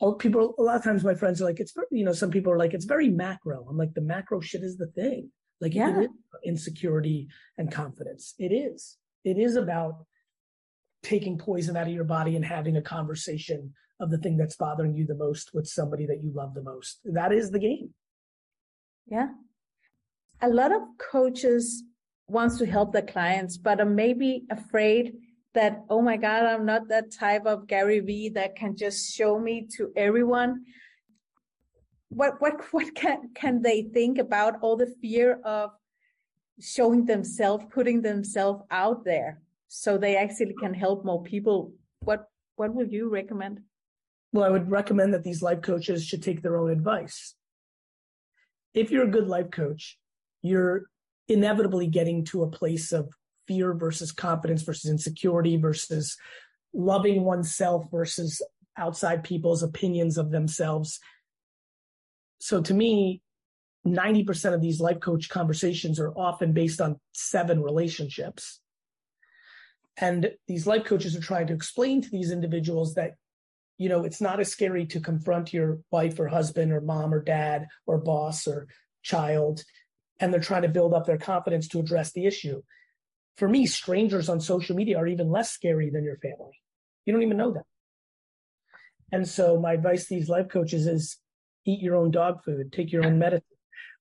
Oh, 0.01 0.13
people, 0.13 0.55
a 0.57 0.61
lot 0.61 0.77
of 0.77 0.83
times 0.83 1.03
my 1.03 1.15
friends 1.15 1.41
are 1.41 1.45
like, 1.45 1.59
it's, 1.59 1.73
you 1.91 2.05
know, 2.05 2.13
some 2.13 2.31
people 2.31 2.53
are 2.53 2.57
like, 2.57 2.73
it's 2.73 2.85
very 2.85 3.09
macro. 3.09 3.65
I'm 3.69 3.75
like, 3.75 3.93
the 3.95 4.01
macro 4.01 4.39
shit 4.39 4.63
is 4.63 4.77
the 4.77 4.87
thing. 4.87 5.31
Like, 5.59 5.73
yeah. 5.73 5.99
it 5.99 6.03
is 6.03 6.09
insecurity 6.45 7.27
and 7.57 7.69
confidence. 7.69 8.33
It 8.37 8.53
is. 8.53 8.97
It 9.25 9.37
is 9.37 9.57
about 9.57 10.05
taking 11.03 11.37
poison 11.37 11.75
out 11.75 11.87
of 11.87 11.93
your 11.93 12.05
body 12.05 12.35
and 12.35 12.45
having 12.45 12.77
a 12.77 12.81
conversation 12.81 13.73
of 13.99 14.11
the 14.11 14.17
thing 14.19 14.37
that's 14.37 14.55
bothering 14.55 14.95
you 14.95 15.05
the 15.05 15.15
most 15.15 15.51
with 15.53 15.67
somebody 15.67 16.05
that 16.05 16.23
you 16.23 16.31
love 16.33 16.53
the 16.53 16.63
most. 16.63 16.99
That 17.03 17.33
is 17.33 17.51
the 17.51 17.59
game. 17.59 17.93
Yeah. 19.07 19.29
A 20.41 20.49
lot 20.49 20.71
of 20.71 20.81
coaches 21.11 21.83
wants 22.29 22.57
to 22.57 22.65
help 22.65 22.93
their 22.93 23.01
clients, 23.01 23.57
but 23.57 23.79
are 23.79 23.85
maybe 23.85 24.45
afraid 24.49 25.13
that, 25.53 25.83
oh 25.89 26.01
my 26.01 26.17
God, 26.17 26.43
I'm 26.43 26.65
not 26.65 26.87
that 26.89 27.11
type 27.11 27.45
of 27.45 27.67
Gary 27.67 27.99
Vee 27.99 28.29
that 28.29 28.55
can 28.55 28.75
just 28.75 29.13
show 29.13 29.39
me 29.39 29.67
to 29.77 29.91
everyone. 29.95 30.65
What 32.09 32.41
what 32.41 32.61
what 32.71 32.93
can 32.95 33.29
can 33.35 33.61
they 33.61 33.83
think 33.83 34.17
about 34.17 34.55
all 34.61 34.77
the 34.77 34.93
fear 35.01 35.39
of 35.43 35.71
showing 36.59 37.05
themselves, 37.05 37.65
putting 37.71 38.01
themselves 38.01 38.63
out 38.71 39.05
there 39.05 39.41
so 39.67 39.97
they 39.97 40.15
actually 40.17 40.53
can 40.59 40.73
help 40.73 41.05
more 41.05 41.23
people? 41.23 41.73
What 42.01 42.25
what 42.55 42.73
would 42.73 42.91
you 42.91 43.09
recommend? 43.09 43.61
Well, 44.31 44.43
I 44.43 44.49
would 44.49 44.69
recommend 44.69 45.13
that 45.13 45.23
these 45.23 45.41
life 45.41 45.61
coaches 45.61 46.05
should 46.05 46.21
take 46.21 46.41
their 46.41 46.57
own 46.57 46.69
advice 46.69 47.35
if 48.73 48.91
you're 48.91 49.05
a 49.05 49.11
good 49.11 49.27
life 49.27 49.51
coach, 49.51 49.97
you're 50.41 50.83
inevitably 51.29 51.87
getting 51.87 52.25
to 52.25 52.43
a 52.43 52.49
place 52.49 52.91
of 52.91 53.09
fear 53.47 53.73
versus 53.73 54.11
confidence 54.11 54.61
versus 54.63 54.89
insecurity 54.89 55.57
versus 55.57 56.17
loving 56.73 57.23
oneself 57.23 57.85
versus 57.91 58.41
outside 58.77 59.23
people's 59.23 59.63
opinions 59.63 60.17
of 60.17 60.31
themselves. 60.31 60.99
So 62.39 62.61
to 62.61 62.73
me, 62.73 63.21
90% 63.85 64.53
of 64.53 64.61
these 64.61 64.79
life 64.79 64.99
coach 64.99 65.29
conversations 65.29 65.99
are 65.99 66.11
often 66.11 66.53
based 66.53 66.81
on 66.81 66.99
seven 67.13 67.61
relationships. 67.61 68.59
And 69.97 70.31
these 70.47 70.67
life 70.67 70.85
coaches 70.85 71.15
are 71.15 71.21
trying 71.21 71.47
to 71.47 71.53
explain 71.53 72.01
to 72.01 72.09
these 72.09 72.31
individuals 72.31 72.95
that 72.95 73.13
you 73.79 73.87
know, 73.87 74.03
it's 74.03 74.21
not 74.21 74.41
as 74.41 74.51
scary 74.51 74.85
to 74.87 74.99
confront 74.99 75.53
your 75.53 75.79
wife 75.89 76.19
or 76.19 76.27
husband 76.27 76.71
or 76.71 76.81
mom 76.81 77.13
or 77.13 77.23
dad 77.23 77.65
or 77.87 77.97
boss 77.97 78.45
or 78.45 78.67
child. 79.01 79.63
And 80.19 80.33
they're 80.33 80.41
trying 80.41 80.63
to 80.63 80.69
build 80.69 80.93
up 80.93 81.05
their 81.05 81.17
confidence 81.17 81.67
to 81.69 81.79
address 81.79 82.11
the 82.11 82.25
issue. 82.25 82.61
For 83.37 83.47
me, 83.47 83.65
strangers 83.65 84.27
on 84.27 84.41
social 84.41 84.75
media 84.75 84.97
are 84.97 85.07
even 85.07 85.29
less 85.29 85.51
scary 85.51 85.89
than 85.89 86.03
your 86.03 86.17
family. 86.17 86.59
You 87.05 87.13
don't 87.13 87.23
even 87.23 87.37
know 87.37 87.53
them. 87.53 87.63
And 89.11 89.27
so 89.27 89.59
my 89.59 89.73
advice 89.73 90.07
to 90.07 90.15
these 90.15 90.29
life 90.29 90.49
coaches 90.49 90.85
is 90.85 91.17
eat 91.65 91.81
your 91.81 91.95
own 91.95 92.11
dog 92.11 92.43
food, 92.43 92.71
take 92.71 92.91
your 92.91 93.05
own 93.05 93.17
medicine. 93.17 93.45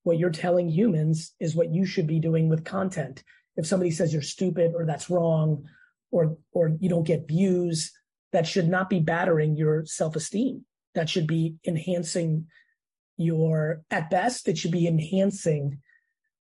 What 0.02 0.18
you're 0.18 0.30
telling 0.30 0.68
humans 0.68 1.34
is 1.40 1.54
what 1.54 1.72
you 1.72 1.86
should 1.86 2.06
be 2.06 2.20
doing 2.20 2.48
with 2.48 2.64
content. 2.64 3.22
If 3.56 3.66
somebody 3.66 3.90
says 3.90 4.12
you're 4.12 4.22
stupid 4.22 4.72
or 4.74 4.86
that's 4.86 5.10
wrong 5.10 5.64
or 6.10 6.36
or 6.52 6.76
you 6.80 6.88
don't 6.88 7.06
get 7.06 7.28
views, 7.28 7.92
that 8.32 8.46
should 8.46 8.68
not 8.68 8.90
be 8.90 9.00
battering 9.00 9.56
your 9.56 9.84
self-esteem. 9.86 10.64
That 10.94 11.08
should 11.08 11.26
be 11.26 11.56
enhancing 11.66 12.46
your, 13.16 13.82
at 13.90 14.10
best, 14.10 14.48
it 14.48 14.58
should 14.58 14.70
be 14.70 14.86
enhancing 14.86 15.80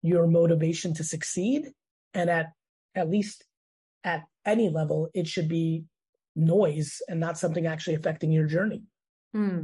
your 0.02 0.26
motivation 0.26 0.92
to 0.94 1.04
succeed. 1.04 1.72
And 2.14 2.28
at, 2.28 2.52
at 2.94 3.08
least 3.08 3.44
at 4.04 4.24
any 4.44 4.68
level, 4.68 5.08
it 5.14 5.26
should 5.26 5.48
be 5.48 5.84
noise 6.34 7.00
and 7.08 7.20
not 7.20 7.38
something 7.38 7.66
actually 7.66 7.94
affecting 7.94 8.32
your 8.32 8.46
journey. 8.46 8.82
Hmm. 9.32 9.60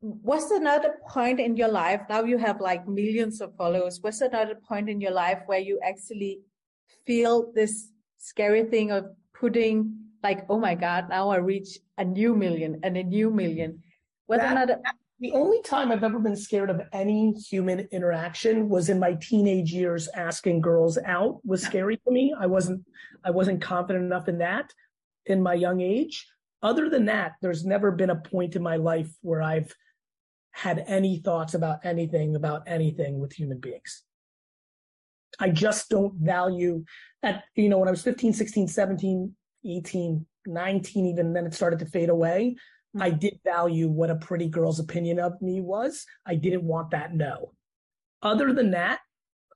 Was 0.00 0.48
there 0.48 0.58
another 0.58 0.94
point 1.08 1.40
in 1.40 1.56
your 1.56 1.68
life? 1.68 2.02
Now 2.08 2.22
you 2.22 2.38
have 2.38 2.60
like 2.60 2.86
millions 2.86 3.40
of 3.40 3.56
followers. 3.56 3.98
There 4.00 4.28
another 4.28 4.54
point 4.54 4.88
in 4.88 5.00
your 5.00 5.10
life 5.10 5.40
where 5.46 5.58
you 5.58 5.80
actually 5.82 6.40
feel 7.04 7.52
this 7.54 7.88
scary 8.18 8.64
thing 8.64 8.92
of 8.92 9.06
putting 9.34 9.94
like, 10.22 10.46
oh 10.48 10.58
my 10.58 10.74
God, 10.74 11.08
now 11.08 11.30
I 11.30 11.36
reach 11.36 11.78
a 11.96 12.04
new 12.04 12.34
million 12.34 12.80
and 12.82 12.96
a 12.96 13.02
new 13.02 13.30
million. 13.30 13.82
Whether 14.26 14.44
that, 14.44 14.54
not 14.54 14.70
a- 14.70 14.80
the 15.20 15.32
only 15.32 15.60
time 15.62 15.90
I've 15.90 16.04
ever 16.04 16.20
been 16.20 16.36
scared 16.36 16.70
of 16.70 16.80
any 16.92 17.32
human 17.32 17.80
interaction 17.90 18.68
was 18.68 18.88
in 18.88 19.00
my 19.00 19.14
teenage 19.14 19.72
years 19.72 20.08
asking 20.14 20.60
girls 20.60 20.96
out 21.04 21.40
was 21.44 21.62
scary 21.62 22.00
for 22.04 22.12
me. 22.12 22.34
I 22.38 22.46
wasn't 22.46 22.84
I 23.24 23.30
wasn't 23.30 23.60
confident 23.60 24.04
enough 24.04 24.28
in 24.28 24.38
that 24.38 24.72
in 25.26 25.42
my 25.42 25.54
young 25.54 25.80
age. 25.80 26.26
Other 26.62 26.88
than 26.88 27.06
that, 27.06 27.32
there's 27.42 27.64
never 27.64 27.90
been 27.90 28.10
a 28.10 28.16
point 28.16 28.54
in 28.54 28.62
my 28.62 28.76
life 28.76 29.10
where 29.22 29.42
I've 29.42 29.74
had 30.52 30.84
any 30.86 31.18
thoughts 31.18 31.54
about 31.54 31.80
anything 31.84 32.36
about 32.36 32.62
anything 32.66 33.18
with 33.18 33.32
human 33.32 33.58
beings. 33.58 34.04
I 35.40 35.50
just 35.50 35.88
don't 35.88 36.14
value 36.14 36.84
at 37.24 37.42
you 37.56 37.68
know 37.68 37.78
when 37.78 37.88
I 37.88 37.92
was 37.92 38.02
15, 38.02 38.32
16, 38.32 38.68
17, 38.68 39.34
18, 39.64 40.26
19, 40.46 41.06
even 41.06 41.32
then 41.32 41.46
it 41.46 41.54
started 41.54 41.80
to 41.80 41.86
fade 41.86 42.08
away. 42.08 42.56
Mm-hmm. 42.96 43.02
I 43.02 43.10
did 43.10 43.40
value 43.44 43.88
what 43.88 44.10
a 44.10 44.16
pretty 44.16 44.48
girl's 44.48 44.80
opinion 44.80 45.18
of 45.18 45.40
me 45.42 45.60
was. 45.60 46.06
I 46.26 46.34
didn't 46.36 46.64
want 46.64 46.90
that 46.90 47.14
no. 47.14 47.52
Other 48.22 48.52
than 48.52 48.70
that, 48.72 49.00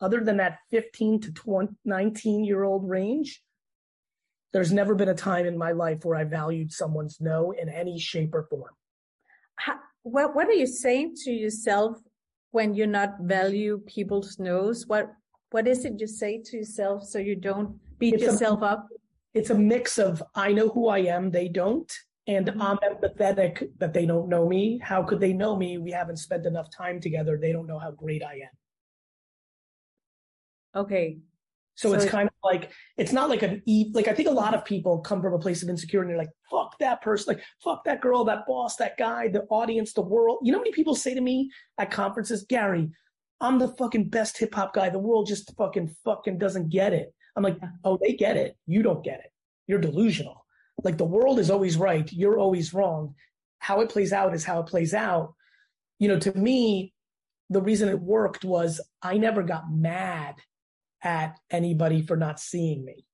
other 0.00 0.22
than 0.22 0.36
that 0.38 0.58
15 0.70 1.20
to 1.20 1.32
20, 1.32 1.74
19 1.84 2.44
year 2.44 2.64
old 2.64 2.88
range, 2.88 3.42
there's 4.52 4.72
never 4.72 4.94
been 4.94 5.08
a 5.08 5.14
time 5.14 5.46
in 5.46 5.56
my 5.56 5.72
life 5.72 6.04
where 6.04 6.18
I 6.18 6.24
valued 6.24 6.72
someone's 6.72 7.20
no 7.20 7.52
in 7.52 7.68
any 7.68 7.98
shape 7.98 8.34
or 8.34 8.42
form. 8.44 8.74
How, 9.56 9.76
what, 10.02 10.34
what 10.34 10.48
are 10.48 10.52
you 10.52 10.66
saying 10.66 11.14
to 11.24 11.30
yourself 11.30 11.96
when 12.50 12.74
you 12.74 12.86
not 12.86 13.20
value 13.20 13.80
people's 13.86 14.38
no's? 14.38 14.86
What, 14.86 15.10
what 15.52 15.66
is 15.66 15.84
it 15.84 15.98
you 15.98 16.06
say 16.06 16.42
to 16.44 16.58
yourself 16.58 17.04
so 17.04 17.18
you 17.18 17.36
don't 17.36 17.78
beat 17.98 18.14
it's 18.14 18.24
yourself 18.24 18.60
a, 18.60 18.66
up? 18.66 18.88
it's 19.32 19.50
a 19.50 19.54
mix 19.54 19.98
of 19.98 20.22
I 20.34 20.52
know 20.52 20.68
who 20.68 20.88
I 20.88 20.98
am, 20.98 21.30
they 21.30 21.48
don't, 21.48 21.90
and 22.26 22.46
mm-hmm. 22.46 22.62
I'm 22.62 22.78
empathetic 22.78 23.68
that 23.78 23.92
they 23.92 24.06
don't 24.06 24.28
know 24.28 24.48
me. 24.48 24.78
How 24.78 25.02
could 25.02 25.20
they 25.20 25.32
know 25.32 25.56
me? 25.56 25.78
We 25.78 25.90
haven't 25.90 26.18
spent 26.18 26.46
enough 26.46 26.70
time 26.70 27.00
together. 27.00 27.38
They 27.40 27.52
don't 27.52 27.66
know 27.66 27.78
how 27.78 27.90
great 27.90 28.22
I 28.22 28.34
am. 28.34 28.50
Okay. 30.82 31.18
So, 31.74 31.88
so 31.88 31.94
it's 31.94 32.04
kind 32.04 32.28
of 32.28 32.34
like 32.44 32.70
it's 32.98 33.12
not 33.12 33.30
like 33.30 33.42
an 33.42 33.62
e 33.66 33.90
like 33.94 34.06
I 34.06 34.12
think 34.12 34.28
a 34.28 34.32
lot 34.32 34.54
of 34.54 34.64
people 34.64 34.98
come 34.98 35.22
from 35.22 35.32
a 35.32 35.38
place 35.38 35.62
of 35.62 35.70
insecurity 35.70 36.10
and 36.10 36.18
they're 36.18 36.24
like, 36.26 36.34
fuck 36.50 36.78
that 36.80 37.00
person, 37.00 37.34
like 37.34 37.42
fuck 37.64 37.84
that 37.84 38.02
girl, 38.02 38.24
that 38.24 38.46
boss, 38.46 38.76
that 38.76 38.98
guy, 38.98 39.28
the 39.28 39.44
audience, 39.44 39.94
the 39.94 40.02
world. 40.02 40.40
You 40.42 40.52
know 40.52 40.58
how 40.58 40.62
many 40.62 40.72
people 40.72 40.94
say 40.94 41.14
to 41.14 41.20
me 41.20 41.50
at 41.78 41.90
conferences, 41.90 42.44
Gary, 42.48 42.90
I'm 43.40 43.58
the 43.58 43.68
fucking 43.68 44.10
best 44.10 44.38
hip 44.38 44.54
hop 44.54 44.74
guy. 44.74 44.90
The 44.90 44.98
world 44.98 45.26
just 45.26 45.52
fucking 45.56 45.94
fucking 46.04 46.38
doesn't 46.38 46.68
get 46.68 46.92
it. 46.92 47.12
I'm 47.36 47.42
like, 47.42 47.58
oh, 47.84 47.98
they 48.00 48.12
get 48.12 48.36
it. 48.36 48.56
You 48.66 48.82
don't 48.82 49.02
get 49.02 49.20
it. 49.20 49.32
You're 49.66 49.80
delusional. 49.80 50.44
Like 50.84 50.98
the 50.98 51.04
world 51.04 51.38
is 51.38 51.50
always 51.50 51.76
right. 51.76 52.10
You're 52.12 52.38
always 52.38 52.74
wrong. 52.74 53.14
How 53.58 53.80
it 53.80 53.90
plays 53.90 54.12
out 54.12 54.34
is 54.34 54.44
how 54.44 54.60
it 54.60 54.66
plays 54.66 54.94
out. 54.94 55.34
You 55.98 56.08
know, 56.08 56.18
to 56.18 56.36
me, 56.36 56.92
the 57.50 57.62
reason 57.62 57.88
it 57.88 58.00
worked 58.00 58.44
was 58.44 58.80
I 59.02 59.18
never 59.18 59.42
got 59.42 59.70
mad 59.70 60.36
at 61.02 61.38
anybody 61.50 62.02
for 62.02 62.16
not 62.16 62.40
seeing 62.40 62.84
me. 62.84 63.04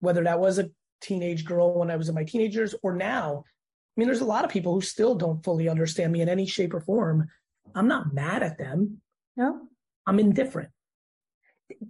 whether 0.00 0.24
that 0.24 0.40
was 0.40 0.58
a 0.58 0.70
teenage 1.00 1.44
girl 1.44 1.78
when 1.78 1.90
I 1.90 1.96
was 1.96 2.08
in 2.08 2.14
my 2.14 2.24
teenagers 2.24 2.74
or 2.82 2.94
now. 2.94 3.44
I 3.46 4.00
mean, 4.00 4.08
there's 4.08 4.20
a 4.20 4.26
lot 4.26 4.44
of 4.44 4.50
people 4.50 4.74
who 4.74 4.80
still 4.80 5.14
don't 5.14 5.44
fully 5.44 5.68
understand 5.68 6.12
me 6.12 6.20
in 6.22 6.28
any 6.28 6.46
shape 6.46 6.74
or 6.74 6.80
form. 6.80 7.28
I'm 7.74 7.88
not 7.88 8.14
mad 8.14 8.42
at 8.42 8.58
them. 8.58 9.00
No, 9.36 9.68
I'm 10.06 10.18
indifferent. 10.18 10.70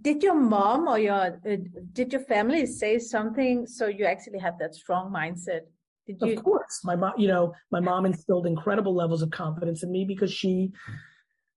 Did 0.01 0.23
your 0.23 0.35
mom 0.35 0.87
or 0.87 0.99
your 0.99 1.13
uh, 1.13 1.57
did 1.93 2.11
your 2.11 2.21
family 2.21 2.65
say 2.65 2.99
something 2.99 3.65
so 3.67 3.87
you 3.87 4.05
actually 4.05 4.39
have 4.39 4.57
that 4.59 4.75
strong 4.75 5.11
mindset? 5.11 5.61
Did 6.07 6.21
you? 6.21 6.37
Of 6.37 6.43
course, 6.43 6.81
my 6.83 6.95
mom. 6.95 7.13
You 7.17 7.27
know, 7.27 7.53
my 7.71 7.79
mom 7.79 8.05
instilled 8.05 8.47
incredible 8.47 8.95
levels 8.95 9.21
of 9.21 9.31
confidence 9.31 9.83
in 9.83 9.91
me 9.91 10.05
because 10.05 10.31
she 10.33 10.71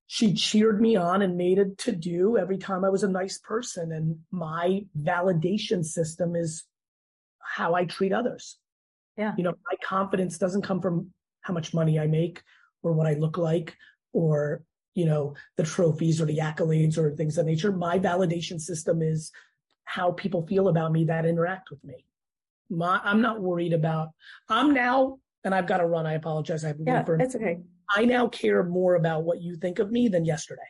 she 0.07 0.35
cheered 0.35 0.81
me 0.81 0.97
on 0.97 1.23
and 1.23 1.37
made 1.37 1.59
it 1.59 1.78
to 1.78 1.93
do 1.93 2.37
every 2.37 2.59
time 2.59 2.85
I 2.85 2.90
was 2.90 3.02
a 3.02 3.09
nice 3.09 3.38
person. 3.38 3.93
And 3.93 4.19
my 4.31 4.85
validation 5.00 5.85
system 5.85 6.37
is 6.37 6.64
how 7.40 7.75
I 7.75 7.85
treat 7.85 8.12
others. 8.12 8.59
Yeah. 9.16 9.33
You 9.37 9.45
know, 9.45 9.54
my 9.71 9.76
confidence 9.83 10.38
doesn't 10.38 10.62
come 10.62 10.81
from 10.81 11.12
how 11.40 11.54
much 11.54 11.73
money 11.73 11.99
I 11.99 12.07
make 12.07 12.43
or 12.83 12.93
what 12.93 13.07
I 13.07 13.14
look 13.14 13.38
like 13.38 13.76
or, 14.12 14.62
you 14.94 15.04
know, 15.04 15.34
the 15.56 15.62
trophies 15.64 16.20
or 16.20 16.24
the 16.24 16.38
accolades 16.38 16.96
or 16.96 17.14
things 17.14 17.36
of 17.38 17.46
nature. 17.46 17.72
My 17.72 17.98
validation 17.98 18.60
system 18.60 19.02
is 19.02 19.32
how 19.84 20.12
people 20.12 20.46
feel 20.46 20.68
about 20.68 20.92
me 20.92 21.04
that 21.04 21.26
interact 21.26 21.70
with 21.70 21.82
me. 21.84 22.06
My, 22.70 23.00
I'm 23.04 23.20
not 23.20 23.40
worried 23.40 23.72
about, 23.72 24.08
I'm 24.48 24.72
now, 24.72 25.18
and 25.44 25.54
I've 25.54 25.66
got 25.66 25.78
to 25.78 25.86
run. 25.86 26.06
I 26.06 26.14
apologize. 26.14 26.64
I 26.64 26.68
have 26.68 26.76
yeah, 26.84 27.04
for, 27.04 27.16
it's 27.16 27.34
okay. 27.34 27.60
I 27.94 28.04
now 28.06 28.28
care 28.28 28.64
more 28.64 28.94
about 28.94 29.24
what 29.24 29.42
you 29.42 29.56
think 29.56 29.78
of 29.78 29.90
me 29.90 30.08
than 30.08 30.24
yesterday. 30.24 30.62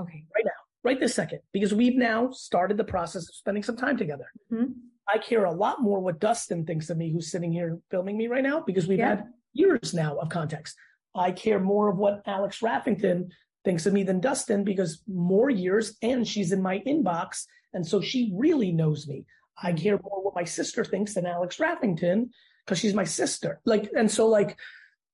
Okay. 0.00 0.24
Right 0.34 0.44
now, 0.44 0.50
right 0.82 0.98
this 0.98 1.14
second, 1.14 1.40
because 1.52 1.72
we've 1.72 1.96
now 1.96 2.30
started 2.32 2.76
the 2.76 2.84
process 2.84 3.28
of 3.28 3.34
spending 3.34 3.62
some 3.62 3.76
time 3.76 3.96
together. 3.96 4.32
Mm-hmm. 4.52 4.72
I 5.08 5.18
care 5.18 5.44
a 5.44 5.52
lot 5.52 5.82
more 5.82 6.00
what 6.00 6.20
Dustin 6.20 6.64
thinks 6.64 6.90
of 6.90 6.96
me, 6.96 7.12
who's 7.12 7.30
sitting 7.30 7.52
here 7.52 7.78
filming 7.90 8.16
me 8.16 8.26
right 8.26 8.42
now, 8.42 8.60
because 8.66 8.86
we've 8.86 8.98
yeah. 8.98 9.08
had 9.08 9.28
years 9.52 9.94
now 9.94 10.16
of 10.18 10.28
context. 10.28 10.76
I 11.14 11.32
care 11.32 11.60
more 11.60 11.90
of 11.90 11.98
what 11.98 12.22
Alex 12.26 12.60
Raffington 12.60 13.28
thinks 13.64 13.86
of 13.86 13.92
me 13.92 14.02
than 14.02 14.20
Dustin 14.20 14.64
because 14.64 15.02
more 15.06 15.50
years 15.50 15.96
and 16.02 16.26
she's 16.26 16.52
in 16.52 16.62
my 16.62 16.78
inbox. 16.86 17.44
And 17.74 17.86
so 17.86 18.00
she 18.00 18.32
really 18.34 18.72
knows 18.72 19.06
me. 19.06 19.24
I 19.62 19.72
mm-hmm. 19.72 19.82
care 19.82 20.00
more 20.02 20.24
what 20.24 20.34
my 20.34 20.44
sister 20.44 20.84
thinks 20.84 21.14
than 21.14 21.26
Alex 21.26 21.58
Raffington 21.58 22.30
because 22.64 22.78
she's 22.78 22.94
my 22.94 23.04
sister. 23.04 23.60
Like, 23.64 23.90
and 23.96 24.10
so 24.10 24.26
like, 24.28 24.56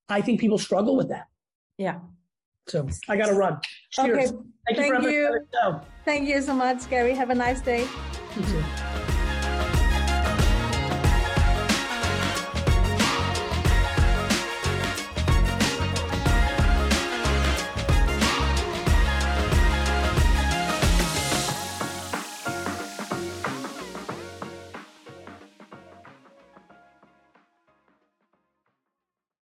I 0.09 0.21
think 0.21 0.39
people 0.39 0.57
struggle 0.57 0.95
with 0.95 1.09
that. 1.09 1.27
Yeah. 1.77 1.99
So 2.67 2.87
I 3.09 3.17
got 3.17 3.27
to 3.27 3.33
run. 3.33 3.59
Cheers. 3.91 4.31
Okay. 4.31 4.37
Thank, 4.67 4.77
Thank 4.77 5.03
you. 5.03 5.09
you. 5.09 5.81
Thank 6.05 6.27
you 6.27 6.41
so 6.41 6.53
much, 6.53 6.89
Gary. 6.89 7.13
Have 7.13 7.29
a 7.29 7.35
nice 7.35 7.61
day. 7.61 7.87
You 8.35 8.43
too. 8.43 8.63